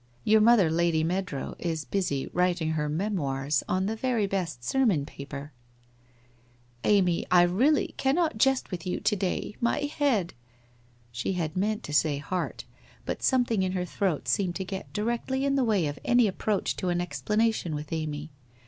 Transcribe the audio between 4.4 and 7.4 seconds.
sermon paper/' Amy,